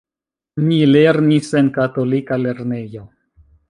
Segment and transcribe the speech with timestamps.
[0.69, 3.09] Mi lernis en katolika lernejo.